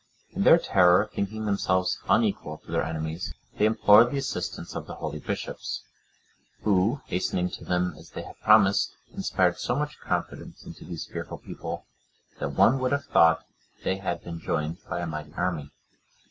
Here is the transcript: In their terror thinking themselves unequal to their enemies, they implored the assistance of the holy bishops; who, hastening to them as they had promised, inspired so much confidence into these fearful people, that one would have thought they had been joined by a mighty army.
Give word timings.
In 0.31 0.41
their 0.41 0.57
terror 0.57 1.11
thinking 1.13 1.45
themselves 1.45 1.99
unequal 2.09 2.57
to 2.65 2.71
their 2.71 2.81
enemies, 2.81 3.35
they 3.59 3.67
implored 3.67 4.09
the 4.09 4.17
assistance 4.17 4.73
of 4.75 4.87
the 4.87 4.95
holy 4.95 5.19
bishops; 5.19 5.83
who, 6.63 7.01
hastening 7.05 7.51
to 7.51 7.63
them 7.63 7.93
as 7.99 8.09
they 8.09 8.23
had 8.23 8.39
promised, 8.39 8.95
inspired 9.13 9.59
so 9.59 9.75
much 9.75 9.99
confidence 9.99 10.63
into 10.65 10.85
these 10.85 11.05
fearful 11.05 11.37
people, 11.37 11.85
that 12.39 12.53
one 12.53 12.79
would 12.79 12.93
have 12.93 13.05
thought 13.05 13.45
they 13.83 13.97
had 13.97 14.23
been 14.23 14.39
joined 14.39 14.79
by 14.89 15.01
a 15.01 15.05
mighty 15.05 15.33
army. 15.35 15.69